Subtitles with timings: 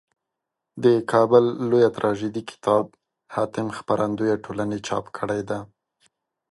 [0.83, 2.85] دکابل لویه تراژیدي کتاب
[3.33, 5.59] حاتم خپرندویه ټولني چاپ کړیده.